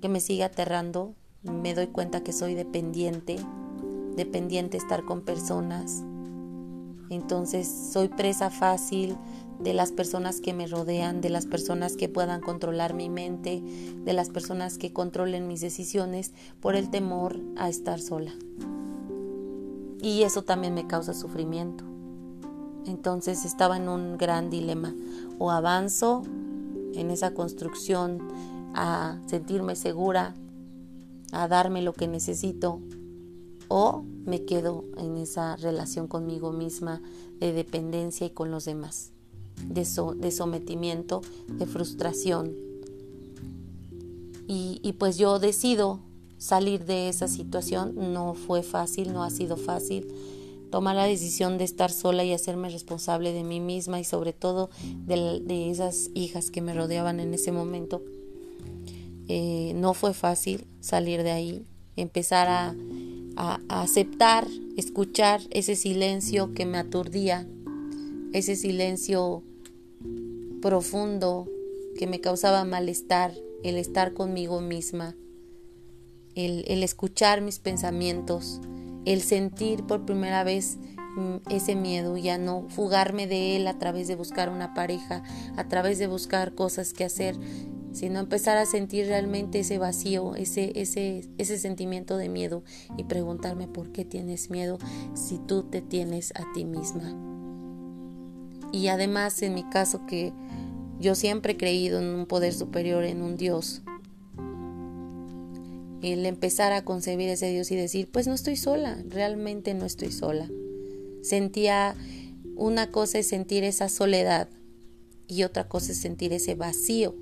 que 0.00 0.08
me 0.08 0.20
sigue 0.20 0.44
aterrando, 0.44 1.14
me 1.42 1.74
doy 1.74 1.88
cuenta 1.88 2.22
que 2.22 2.32
soy 2.32 2.54
dependiente, 2.54 3.36
dependiente 4.16 4.78
estar 4.78 5.04
con 5.04 5.22
personas. 5.22 6.04
Entonces 7.12 7.68
soy 7.68 8.08
presa 8.08 8.48
fácil 8.48 9.18
de 9.60 9.74
las 9.74 9.92
personas 9.92 10.40
que 10.40 10.54
me 10.54 10.66
rodean, 10.66 11.20
de 11.20 11.28
las 11.28 11.44
personas 11.44 11.94
que 11.94 12.08
puedan 12.08 12.40
controlar 12.40 12.94
mi 12.94 13.10
mente, 13.10 13.62
de 13.62 14.12
las 14.14 14.30
personas 14.30 14.78
que 14.78 14.94
controlen 14.94 15.46
mis 15.46 15.60
decisiones 15.60 16.32
por 16.60 16.74
el 16.74 16.88
temor 16.88 17.38
a 17.56 17.68
estar 17.68 18.00
sola. 18.00 18.32
Y 20.00 20.22
eso 20.22 20.42
también 20.42 20.72
me 20.72 20.86
causa 20.86 21.12
sufrimiento. 21.12 21.84
Entonces 22.86 23.44
estaba 23.44 23.76
en 23.76 23.90
un 23.90 24.16
gran 24.16 24.48
dilema. 24.48 24.94
O 25.38 25.50
avanzo 25.50 26.22
en 26.94 27.10
esa 27.10 27.34
construcción 27.34 28.26
a 28.74 29.18
sentirme 29.26 29.76
segura, 29.76 30.34
a 31.30 31.46
darme 31.46 31.82
lo 31.82 31.92
que 31.92 32.08
necesito, 32.08 32.80
o 33.68 34.02
me 34.24 34.44
quedo 34.44 34.84
en 34.96 35.16
esa 35.16 35.56
relación 35.56 36.06
conmigo 36.08 36.52
misma 36.52 37.02
de 37.40 37.52
dependencia 37.52 38.26
y 38.26 38.30
con 38.30 38.50
los 38.50 38.64
demás, 38.64 39.10
de, 39.66 39.86
de 40.16 40.30
sometimiento, 40.30 41.22
de 41.48 41.66
frustración. 41.66 42.52
Y, 44.46 44.80
y 44.82 44.92
pues 44.94 45.16
yo 45.18 45.38
decido 45.38 46.00
salir 46.38 46.84
de 46.84 47.08
esa 47.08 47.28
situación, 47.28 48.12
no 48.12 48.34
fue 48.34 48.62
fácil, 48.62 49.12
no 49.12 49.22
ha 49.22 49.30
sido 49.30 49.56
fácil 49.56 50.08
tomar 50.72 50.96
la 50.96 51.04
decisión 51.04 51.58
de 51.58 51.64
estar 51.64 51.92
sola 51.92 52.24
y 52.24 52.32
hacerme 52.32 52.70
responsable 52.70 53.32
de 53.32 53.44
mí 53.44 53.60
misma 53.60 54.00
y 54.00 54.04
sobre 54.04 54.32
todo 54.32 54.70
de, 55.06 55.70
esas 55.70 56.10
hijas 56.14 56.50
que 56.50 56.62
me 56.62 56.72
rodeaban 56.72 57.20
en 57.20 57.34
ese 57.34 57.52
momento. 57.52 58.02
Eh, 59.28 59.72
no 59.76 59.94
fue 59.94 60.14
fácil 60.14 60.66
salir 60.80 61.22
de 61.22 61.30
ahí, 61.30 61.66
empezar 61.94 62.48
a, 62.48 62.74
a, 63.36 63.60
aceptar, 63.68 64.46
escuchar 64.76 65.40
ese 65.50 65.76
silencio 65.76 66.54
que 66.54 66.66
me 66.66 66.78
aturdía, 66.78 67.46
ese 68.32 68.56
silencio 68.56 69.42
profundo 70.60 71.48
que 71.98 72.06
me 72.06 72.20
causaba 72.20 72.64
malestar, 72.64 73.34
el 73.62 73.76
estar 73.76 74.12
conmigo 74.12 74.60
misma, 74.60 75.16
el, 76.34 76.82
escuchar 76.82 77.42
mis 77.42 77.58
pensamientos, 77.58 78.60
el 79.04 79.22
sentir 79.22 79.84
por 79.84 80.04
primera 80.04 80.44
vez 80.44 80.78
mm, 81.16 81.36
ese 81.50 81.74
miedo, 81.74 82.16
ya 82.16 82.38
no 82.38 82.66
fugarme 82.68 83.26
de 83.26 83.56
él 83.56 83.66
a 83.66 83.78
través 83.78 84.08
de 84.08 84.16
buscar 84.16 84.48
una 84.48 84.74
pareja, 84.74 85.22
a 85.56 85.68
través 85.68 85.98
de 85.98 86.06
buscar 86.06 86.54
cosas 86.54 86.92
que 86.92 87.04
hacer, 87.04 87.36
sino 87.92 88.20
empezar 88.20 88.56
a 88.56 88.66
sentir 88.66 89.06
realmente 89.06 89.60
ese 89.60 89.78
vacío, 89.78 90.34
ese, 90.34 90.72
ese, 90.74 91.28
ese 91.38 91.58
sentimiento 91.58 92.16
de 92.16 92.28
miedo 92.28 92.64
y 92.96 93.04
preguntarme 93.04 93.68
por 93.68 93.92
qué 93.92 94.04
tienes 94.04 94.50
miedo 94.50 94.78
si 95.14 95.38
tú 95.38 95.64
te 95.64 95.82
tienes 95.82 96.32
a 96.34 96.50
ti 96.54 96.64
misma. 96.64 97.14
Y 98.72 98.88
además 98.88 99.40
en 99.42 99.54
mi 99.54 99.64
caso 99.64 100.06
que 100.06 100.32
yo 100.98 101.14
siempre 101.14 101.52
he 101.52 101.56
creído 101.56 102.00
en 102.00 102.06
un 102.06 102.26
poder 102.26 102.54
superior, 102.54 103.04
en 103.04 103.22
un 103.22 103.36
Dios, 103.36 103.82
el 106.02 106.26
empezar 106.26 106.72
a 106.72 106.82
concebir 106.84 107.28
ese 107.28 107.50
Dios 107.50 107.70
y 107.70 107.76
decir, 107.76 108.08
pues 108.10 108.26
no 108.26 108.34
estoy 108.34 108.56
sola, 108.56 108.98
realmente 109.08 109.74
no 109.74 109.84
estoy 109.84 110.10
sola. 110.10 110.48
Sentía, 111.20 111.94
una 112.56 112.90
cosa 112.90 113.18
es 113.18 113.28
sentir 113.28 113.62
esa 113.64 113.88
soledad 113.88 114.48
y 115.28 115.44
otra 115.44 115.68
cosa 115.68 115.92
es 115.92 115.98
sentir 115.98 116.32
ese 116.32 116.54
vacío 116.54 117.14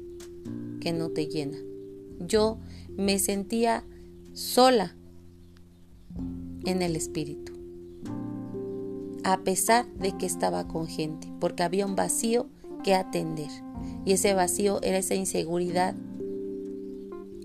que 0.80 0.92
no 0.92 1.11
te 1.11 1.26
llena. 1.26 1.59
Yo 2.20 2.59
me 2.97 3.18
sentía 3.18 3.85
sola 4.32 4.97
en 6.64 6.82
el 6.82 6.97
espíritu, 6.97 7.52
a 9.25 9.40
pesar 9.40 9.87
de 9.94 10.16
que 10.16 10.26
estaba 10.26 10.68
con 10.68 10.87
gente, 10.87 11.32
porque 11.40 11.62
había 11.62 11.87
un 11.87 11.97
vacío 11.97 12.47
que 12.85 12.94
atender. 12.94 13.50
Y 14.04 14.12
ese 14.12 14.35
vacío 14.35 14.80
era 14.82 14.99
esa 14.99 15.14
inseguridad 15.14 15.94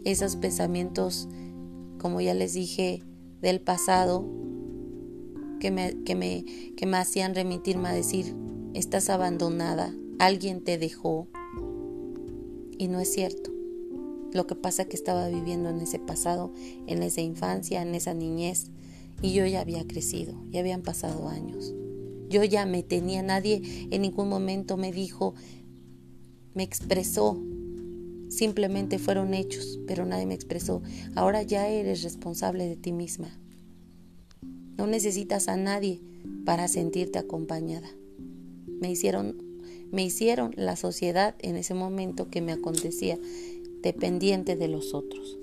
esos 0.05 0.35
pensamientos, 0.35 1.27
como 1.99 2.21
ya 2.21 2.33
les 2.33 2.53
dije, 2.53 3.03
del 3.41 3.59
pasado, 3.59 4.23
que 5.59 5.71
me, 5.71 6.03
que 6.03 6.15
me, 6.15 6.45
que 6.77 6.85
me 6.85 6.97
hacían 6.97 7.35
remitirme 7.35 7.89
a 7.89 7.93
decir, 7.93 8.35
estás 8.73 9.09
abandonada, 9.09 9.93
alguien 10.19 10.63
te 10.63 10.77
dejó. 10.77 11.27
Y 12.77 12.87
no 12.87 12.99
es 12.99 13.11
cierto. 13.11 13.51
Lo 14.33 14.47
que 14.47 14.55
pasa 14.55 14.83
es 14.83 14.87
que 14.89 14.95
estaba 14.95 15.29
viviendo 15.29 15.69
en 15.69 15.79
ese 15.79 15.99
pasado, 15.99 16.53
en 16.87 17.03
esa 17.03 17.21
infancia, 17.21 17.81
en 17.81 17.95
esa 17.95 18.13
niñez, 18.13 18.71
y 19.21 19.33
yo 19.33 19.45
ya 19.45 19.61
había 19.61 19.87
crecido, 19.87 20.35
ya 20.49 20.59
habían 20.59 20.81
pasado 20.81 21.29
años. 21.29 21.73
Yo 22.29 22.43
ya 22.43 22.65
me 22.65 22.83
tenía, 22.83 23.23
nadie 23.23 23.87
en 23.91 24.01
ningún 24.01 24.27
momento 24.27 24.75
me 24.75 24.91
dijo, 24.91 25.35
me 26.53 26.63
expresó 26.63 27.41
Simplemente 28.29 28.99
fueron 28.99 29.33
hechos, 29.33 29.79
pero 29.87 30.05
nadie 30.05 30.25
me 30.25 30.33
expresó. 30.33 30.81
Ahora 31.15 31.43
ya 31.43 31.69
eres 31.69 32.03
responsable 32.03 32.67
de 32.67 32.75
ti 32.75 32.91
misma. 32.91 33.29
No 34.77 34.87
necesitas 34.87 35.47
a 35.47 35.55
nadie 35.57 36.01
para 36.43 36.67
sentirte 36.67 37.19
acompañada. 37.19 37.87
Me 38.81 38.91
hicieron, 38.91 39.37
me 39.95 40.03
hicieron 40.03 40.51
la 40.57 40.75
sociedad 40.75 41.35
en 41.39 41.55
ese 41.55 41.73
momento 41.73 42.29
que 42.29 42.41
me 42.41 42.51
acontecía 42.51 43.17
dependiente 43.81 44.57
de 44.57 44.67
los 44.67 44.93
otros. 44.93 45.37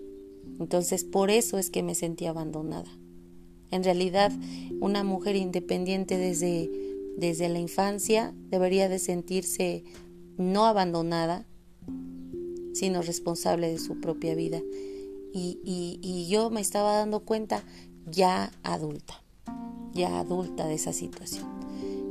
Entonces 0.60 1.04
por 1.04 1.30
eso 1.30 1.56
es 1.56 1.70
que 1.70 1.82
me 1.82 1.94
sentí 1.94 2.26
abandonada. 2.26 2.90
En 3.70 3.82
realidad, 3.82 4.30
una 4.78 5.04
mujer 5.04 5.36
independiente 5.36 6.18
desde, 6.18 6.70
desde 7.16 7.48
la 7.48 7.60
infancia 7.60 8.34
debería 8.50 8.90
de 8.90 8.98
sentirse 8.98 9.84
no 10.36 10.66
abandonada, 10.66 11.46
sino 12.74 13.00
responsable 13.00 13.70
de 13.70 13.78
su 13.78 14.02
propia 14.02 14.34
vida. 14.34 14.60
Y, 15.32 15.60
y, 15.64 16.28
yo 16.28 16.50
me 16.50 16.60
estaba 16.60 16.92
dando 16.94 17.20
cuenta 17.20 17.64
ya 18.04 18.52
adulta, 18.62 19.22
ya 19.94 20.20
adulta 20.20 20.66
de 20.66 20.74
esa 20.74 20.92
situación. 20.92 21.61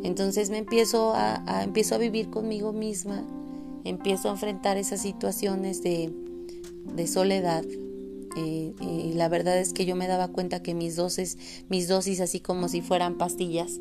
Entonces 0.03 0.49
me 0.49 0.57
empiezo 0.57 1.13
a, 1.15 1.63
empiezo 1.63 1.95
a 1.95 1.97
vivir 1.97 2.29
conmigo 2.29 2.73
misma, 2.73 3.23
empiezo 3.83 4.29
a 4.29 4.31
enfrentar 4.31 4.77
esas 4.77 5.01
situaciones 5.01 5.83
de, 5.83 6.11
de 6.95 7.07
soledad. 7.07 7.63
Eh, 8.37 8.73
y 8.79 9.13
la 9.13 9.27
verdad 9.27 9.57
es 9.59 9.73
que 9.73 9.85
yo 9.85 9.95
me 9.95 10.07
daba 10.07 10.29
cuenta 10.29 10.63
que 10.63 10.73
mis 10.73 10.95
dosis, 10.95 11.37
mis 11.69 11.87
dosis 11.87 12.21
así 12.21 12.39
como 12.39 12.69
si 12.69 12.81
fueran 12.81 13.17
pastillas, 13.17 13.79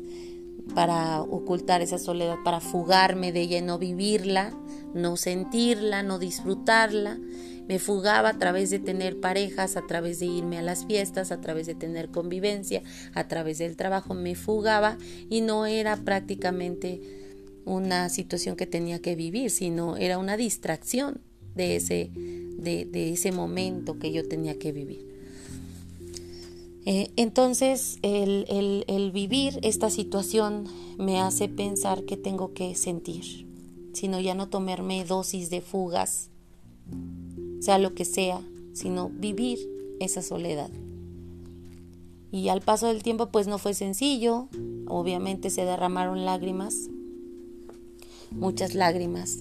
para 0.75 1.21
ocultar 1.21 1.81
esa 1.81 1.97
soledad, 1.97 2.37
para 2.43 2.59
fugarme 2.59 3.31
de 3.31 3.41
ella, 3.41 3.61
no 3.61 3.77
vivirla, 3.77 4.53
no 4.93 5.17
sentirla, 5.17 6.03
no 6.03 6.19
disfrutarla. 6.19 7.19
Me 7.67 7.79
fugaba 7.79 8.29
a 8.29 8.37
través 8.37 8.69
de 8.69 8.79
tener 8.79 9.19
parejas, 9.19 9.77
a 9.77 9.87
través 9.87 10.19
de 10.19 10.25
irme 10.25 10.57
a 10.57 10.61
las 10.61 10.85
fiestas, 10.85 11.31
a 11.31 11.39
través 11.39 11.67
de 11.67 11.75
tener 11.75 12.09
convivencia, 12.09 12.83
a 13.13 13.27
través 13.27 13.59
del 13.59 13.77
trabajo, 13.77 14.13
me 14.13 14.35
fugaba 14.35 14.97
y 15.29 15.41
no 15.41 15.65
era 15.65 15.95
prácticamente 15.97 17.01
una 17.65 18.09
situación 18.09 18.55
que 18.55 18.65
tenía 18.65 18.99
que 18.99 19.15
vivir, 19.15 19.49
sino 19.51 19.97
era 19.97 20.17
una 20.17 20.37
distracción 20.37 21.21
de 21.55 21.75
ese, 21.75 22.11
de, 22.13 23.11
ese 23.11 23.31
momento 23.31 23.99
que 23.99 24.11
yo 24.11 24.27
tenía 24.27 24.57
que 24.57 24.71
vivir. 24.71 25.11
Eh, 26.85 27.11
entonces, 27.15 27.99
el, 28.01 29.11
vivir 29.13 29.59
esta 29.61 29.89
situación 29.89 30.65
me 30.97 31.19
hace 31.19 31.47
pensar 31.47 32.05
que 32.05 32.17
tengo 32.17 32.53
que 32.53 32.73
sentir, 32.75 33.45
sino 33.93 34.19
ya 34.19 34.33
no 34.33 34.49
tomarme 34.49 35.05
dosis 35.05 35.49
de 35.49 35.61
fugas, 35.61 36.29
sea 37.61 37.77
lo 37.77 37.93
que 37.93 38.03
sea, 38.03 38.41
sino 38.73 39.09
vivir 39.09 39.59
esa 39.99 40.21
soledad. 40.21 40.69
Y 42.31 42.49
al 42.49 42.61
paso 42.61 42.87
del 42.87 43.03
tiempo, 43.03 43.27
pues 43.27 43.47
no 43.47 43.57
fue 43.57 43.73
sencillo, 43.73 44.47
obviamente 44.87 45.49
se 45.49 45.63
derramaron 45.63 46.25
lágrimas, 46.25 46.89
muchas 48.31 48.73
lágrimas, 48.73 49.39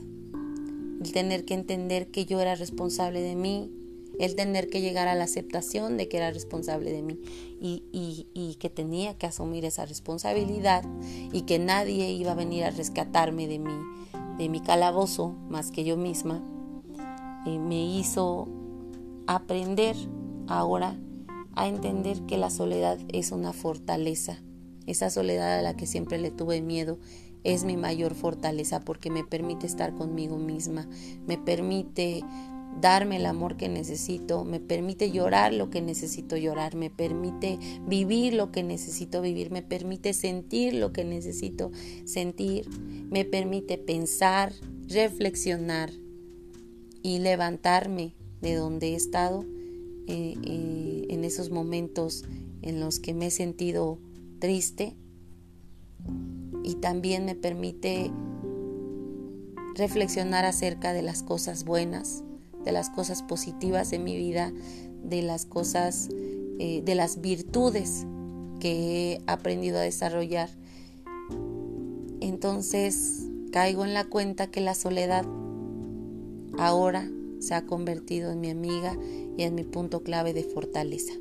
el 1.03 1.13
tener 1.13 1.45
que 1.45 1.55
entender 1.55 2.11
que 2.11 2.27
yo 2.27 2.41
era 2.41 2.57
responsable 2.57 3.21
de 3.21 3.37
mí, 3.37 3.71
el 4.19 4.35
tener 4.35 4.69
que 4.69 4.83
llegar 4.83 5.09
a 5.09 5.15
la 5.15 5.25
aceptación 5.25 5.97
de 5.97 6.09
que 6.09 6.19
era 6.19 6.31
responsable 6.31 6.93
de 6.93 7.03
mí 7.03 7.19
y, 7.61 8.57
que 8.59 8.69
tenía 8.69 9.17
que 9.17 9.27
asumir 9.27 9.65
esa 9.65 9.87
responsabilidad 9.87 10.85
y 11.33 11.43
que 11.43 11.59
nadie 11.59 12.11
iba 12.11 12.33
a 12.33 12.35
venir 12.35 12.65
a 12.65 12.71
rescatarme 12.71 13.47
de 13.49 13.59
mí, 13.59 13.73
de 14.37 14.51
mi 14.51 14.61
calabozo 14.61 15.31
más 15.49 15.71
que 15.71 15.85
yo 15.85 15.97
misma, 15.97 16.45
eh, 17.47 17.59
me 17.59 17.85
hizo 17.85 18.49
aprender 19.27 19.97
ahora 20.47 20.97
a 21.55 21.69
entender 21.69 22.23
que 22.23 22.39
la 22.39 22.51
soledad 22.51 22.99
es 23.09 23.33
una 23.33 23.53
fortaleza. 23.53 24.43
Esa 24.87 25.11
soledad 25.11 25.59
a 25.59 25.63
la 25.63 25.77
que 25.77 25.87
siempre 25.87 26.19
le 26.19 26.31
tuve 26.31 26.63
miedo 26.63 26.99
es 27.45 27.65
mi 27.65 27.77
mayor 27.77 28.15
fortaleza 28.15 28.81
porque 28.81 29.11
me 29.11 29.25
permite 29.25 29.67
estar 29.67 29.95
conmigo 29.95 30.37
misma, 30.37 30.89
me 31.27 31.39
permite 31.39 32.23
darme 32.81 33.17
el 33.17 33.27
amor 33.27 33.57
que 33.57 33.69
necesito, 33.69 34.45
me 34.45 34.61
permite 34.61 35.11
llorar 35.11 35.53
lo 35.53 35.71
que 35.71 35.81
necesito 35.81 36.37
llorar, 36.37 36.75
me 36.77 36.91
permite 36.91 37.59
vivir 37.87 38.35
lo 38.35 38.53
que 38.53 38.63
necesito 38.63 39.23
vivir, 39.23 39.51
me 39.51 39.63
permite 39.63 40.13
sentir 40.13 40.75
lo 40.75 40.93
que 40.93 41.05
necesito 41.05 41.73
sentir, 42.05 42.69
me 43.11 43.25
permite 43.25 43.79
pensar, 43.79 44.53
reflexionar 44.87 45.91
y 47.03 47.19
levantarme 47.19 48.15
de 48.41 48.55
donde 48.55 48.89
he 48.89 48.95
estado 48.95 49.45
eh, 50.07 50.35
eh, 50.43 51.07
en 51.09 51.25
esos 51.25 51.51
momentos 51.51 52.25
en 52.63 52.81
los 52.81 52.99
que 52.99 53.15
me 53.15 53.27
he 53.27 53.31
sentido 53.31 53.99
triste 54.39 54.97
y 56.63 56.75
también 56.77 57.25
me 57.25 57.35
permite 57.35 58.11
reflexionar 59.75 60.45
acerca 60.45 60.93
de 60.93 61.03
las 61.03 61.23
cosas 61.23 61.65
buenas, 61.65 62.23
de 62.65 62.73
las 62.73 62.91
cosas 62.91 63.23
positivas 63.23 63.91
de 63.91 63.99
mi 63.99 64.17
vida, 64.17 64.53
de 65.03 65.23
las 65.23 65.47
cosas, 65.47 66.09
eh, 66.59 66.83
de 66.85 66.95
las 66.95 67.21
virtudes 67.21 68.07
que 68.59 69.13
he 69.13 69.23
aprendido 69.27 69.79
a 69.79 69.83
desarrollar. 69.83 70.51
Entonces 72.21 73.23
caigo 73.53 73.85
en 73.85 73.95
la 73.95 74.05
cuenta 74.05 74.49
que 74.49 74.61
la 74.61 74.75
soledad 74.75 75.25
ahora 76.61 77.11
se 77.39 77.55
ha 77.55 77.67
convertido 77.67 78.31
en 78.31 78.41
mi 78.41 78.51
amiga 78.51 78.97
y 79.37 79.43
en 79.43 79.55
mi 79.55 79.65
punto 79.65 80.03
clave 80.03 80.33
de 80.33 80.45
fortaleza. 80.45 81.15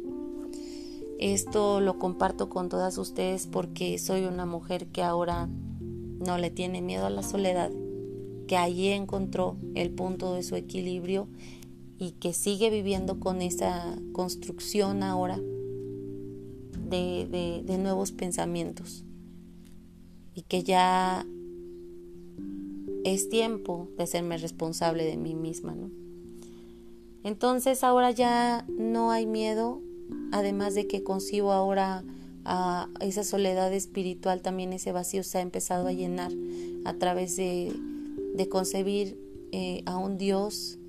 Esto 1.18 1.82
lo 1.82 2.00
comparto 2.00 2.50
con 2.50 2.70
todas 2.70 2.98
ustedes 2.98 3.48
porque 3.48 3.98
soy 3.98 4.26
una 4.26 4.46
mujer 4.46 4.88
que 4.88 5.04
ahora 5.04 5.50
no 5.50 6.38
le 6.38 6.50
tiene 6.50 6.82
miedo 6.82 7.06
a 7.06 7.10
la 7.10 7.24
soledad 7.24 7.72
que 8.50 8.58
allí 8.58 8.88
encontró 8.88 9.58
el 9.76 9.92
punto 9.92 10.34
de 10.34 10.42
su 10.42 10.56
equilibrio 10.56 11.28
y 12.00 12.14
que 12.14 12.34
sigue 12.34 12.72
viviendo 12.72 13.20
con 13.20 13.44
esa 13.44 13.96
construcción 14.12 15.04
ahora 15.04 15.40
de, 16.90 17.78
nuevos 17.78 18.12
pensamientos 18.12 19.06
y 20.34 20.42
que 20.42 20.64
ya 20.64 21.28
es 23.04 23.30
tiempo 23.30 23.90
de 23.98 24.08
serme 24.08 24.38
responsable 24.38 25.06
de 25.06 25.18
mí 25.18 25.36
misma, 25.36 25.76
¿no? 25.76 25.90
Entonces 27.24 27.84
ahora 27.84 28.12
ya 28.12 28.66
no 28.70 29.12
hay 29.12 29.26
miedo, 29.26 29.82
además 30.32 30.74
de 30.74 30.88
que 30.88 31.04
concibo 31.04 31.52
ahora 31.52 32.04
a 32.46 32.90
esa 33.02 33.24
soledad 33.24 33.74
espiritual, 33.74 34.42
también 34.42 34.74
ese 34.74 34.92
vacío 34.92 35.24
se 35.24 35.38
ha 35.38 35.42
empezado 35.42 35.88
a 35.88 35.92
llenar 35.92 36.32
a 36.86 36.94
través 36.94 37.36
de 37.36 38.48
concebir 38.50 39.18
eh, 39.52 39.84
a 39.86 39.98
un 39.98 40.18
Dios, 40.18 40.80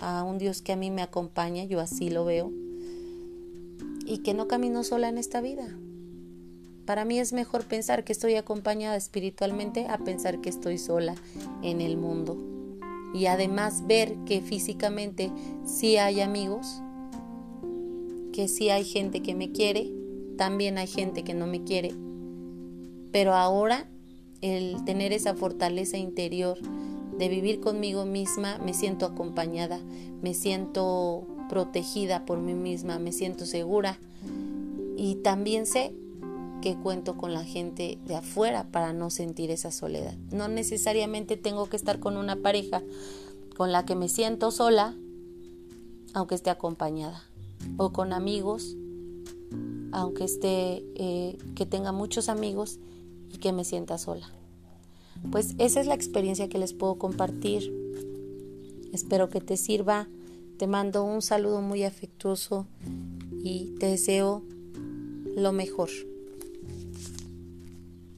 a 0.00 0.22
un 0.22 0.38
Dios 0.38 0.62
que 0.62 0.72
a 0.72 0.76
mí 0.76 0.90
me 0.90 1.02
acompaña, 1.02 1.64
yo 1.64 1.80
así 1.80 2.10
lo 2.10 2.24
veo, 2.24 2.52
y 4.04 4.18
que 4.18 4.34
no 4.34 4.48
camino 4.48 4.84
sola 4.84 5.08
en 5.08 5.18
esta 5.18 5.40
vida. 5.40 5.76
Para 6.86 7.04
mí 7.04 7.18
es 7.18 7.32
mejor 7.32 7.64
pensar 7.64 8.04
que 8.04 8.12
estoy 8.12 8.36
acompañada 8.36 8.96
espiritualmente 8.96 9.86
a 9.88 9.98
pensar 9.98 10.40
que 10.40 10.48
estoy 10.48 10.78
sola 10.78 11.16
en 11.62 11.80
el 11.80 11.96
mundo. 11.96 12.38
Y 13.12 13.26
además 13.26 13.86
ver 13.86 14.14
que 14.24 14.40
físicamente 14.40 15.32
sí 15.64 15.96
hay 15.96 16.20
amigos, 16.20 16.80
que 18.32 18.46
sí 18.46 18.70
hay 18.70 18.84
gente 18.84 19.20
que 19.20 19.34
me 19.34 19.50
quiere, 19.50 19.92
también 20.38 20.78
hay 20.78 20.86
gente 20.86 21.24
que 21.24 21.34
no 21.34 21.48
me 21.48 21.64
quiere. 21.64 21.92
Pero 23.10 23.34
ahora 23.34 23.88
el 24.40 24.84
tener 24.84 25.12
esa 25.12 25.34
fortaleza 25.34 25.96
interior 25.96 26.58
de 27.18 27.28
vivir 27.28 27.60
conmigo 27.60 28.04
misma, 28.04 28.58
me 28.58 28.74
siento 28.74 29.06
acompañada, 29.06 29.80
me 30.22 30.34
siento 30.34 31.26
protegida 31.48 32.24
por 32.26 32.38
mí 32.38 32.54
misma, 32.54 32.98
me 32.98 33.10
siento 33.10 33.44
segura 33.44 33.98
y 34.96 35.16
también 35.16 35.66
sé 35.66 35.92
que 36.60 36.76
cuento 36.76 37.16
con 37.16 37.32
la 37.32 37.44
gente 37.44 37.98
de 38.06 38.16
afuera 38.16 38.66
para 38.70 38.92
no 38.92 39.10
sentir 39.10 39.50
esa 39.50 39.70
soledad. 39.70 40.14
No 40.30 40.48
necesariamente 40.48 41.36
tengo 41.36 41.68
que 41.68 41.76
estar 41.76 42.00
con 42.00 42.16
una 42.16 42.36
pareja 42.36 42.82
con 43.56 43.72
la 43.72 43.84
que 43.84 43.94
me 43.94 44.08
siento 44.08 44.50
sola, 44.50 44.94
aunque 46.12 46.34
esté 46.34 46.50
acompañada, 46.50 47.22
o 47.76 47.92
con 47.92 48.12
amigos, 48.12 48.76
aunque 49.92 50.24
esté, 50.24 50.84
eh, 50.94 51.38
que 51.54 51.66
tenga 51.66 51.92
muchos 51.92 52.28
amigos 52.28 52.78
y 53.32 53.38
que 53.38 53.52
me 53.52 53.64
sienta 53.64 53.98
sola. 53.98 54.30
Pues 55.30 55.54
esa 55.58 55.80
es 55.80 55.86
la 55.86 55.94
experiencia 55.94 56.48
que 56.48 56.58
les 56.58 56.72
puedo 56.72 56.96
compartir. 56.96 57.72
Espero 58.92 59.28
que 59.28 59.40
te 59.40 59.56
sirva. 59.56 60.08
Te 60.58 60.66
mando 60.66 61.04
un 61.04 61.20
saludo 61.20 61.60
muy 61.60 61.84
afectuoso 61.84 62.66
y 63.42 63.74
te 63.78 63.86
deseo 63.86 64.42
lo 65.36 65.52
mejor. 65.52 65.90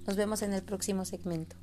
Nos 0.08 0.16
vemos 0.16 0.40
en 0.40 0.54
el 0.54 0.62
próximo 0.62 1.04
segmento. 1.04 1.54